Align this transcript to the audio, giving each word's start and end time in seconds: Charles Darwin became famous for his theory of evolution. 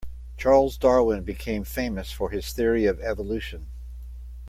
Charles 0.35 0.79
Darwin 0.79 1.21
became 1.23 1.63
famous 1.63 2.11
for 2.11 2.31
his 2.31 2.53
theory 2.53 2.87
of 2.87 2.99
evolution. 3.01 3.67